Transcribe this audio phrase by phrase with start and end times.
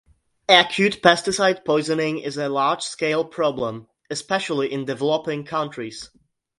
[0.49, 6.09] Acute pesticide poisoning is a large-scale problem, especially in developing countries.